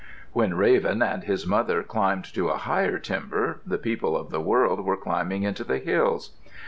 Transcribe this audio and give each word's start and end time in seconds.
When 0.33 0.55
Raven 0.55 1.03
and 1.03 1.25
his 1.25 1.45
mother 1.45 1.83
climbed 1.83 2.25
to 2.33 2.49
a 2.49 2.57
higher 2.57 2.97
timber, 2.97 3.61
the 3.67 3.77
people 3.77 4.17
of 4.17 4.31
the 4.31 4.41
world 4.41 4.83
were 4.83 4.97
climbing 4.97 5.43
into 5.43 5.63
the 5.63 5.77
hills. 5.77 6.35